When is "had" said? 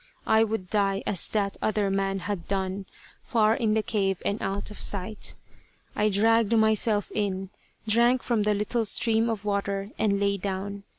2.21-2.47